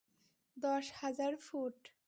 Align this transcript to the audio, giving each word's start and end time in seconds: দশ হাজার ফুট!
দশ 0.57 0.85
হাজার 1.01 1.33
ফুট! 1.45 1.79